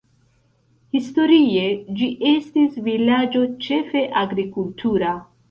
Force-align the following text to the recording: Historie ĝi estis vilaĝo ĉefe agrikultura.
Historie 0.99 1.67
ĝi 1.99 2.07
estis 2.31 2.81
vilaĝo 2.89 3.45
ĉefe 3.67 4.05
agrikultura. 4.25 5.15